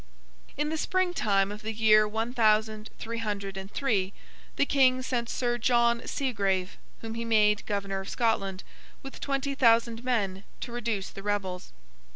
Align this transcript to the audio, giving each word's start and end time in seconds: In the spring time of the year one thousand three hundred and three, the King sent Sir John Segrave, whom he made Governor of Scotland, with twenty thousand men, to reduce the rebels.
In 0.57 0.69
the 0.69 0.77
spring 0.79 1.13
time 1.13 1.51
of 1.51 1.61
the 1.61 1.71
year 1.71 2.07
one 2.07 2.33
thousand 2.33 2.89
three 2.97 3.19
hundred 3.19 3.55
and 3.55 3.69
three, 3.69 4.13
the 4.55 4.65
King 4.65 5.03
sent 5.03 5.29
Sir 5.29 5.59
John 5.59 6.01
Segrave, 6.07 6.79
whom 7.01 7.13
he 7.13 7.23
made 7.23 7.63
Governor 7.67 7.99
of 7.99 8.09
Scotland, 8.09 8.63
with 9.03 9.19
twenty 9.19 9.53
thousand 9.53 10.03
men, 10.03 10.43
to 10.61 10.71
reduce 10.71 11.11
the 11.11 11.21
rebels. 11.21 11.71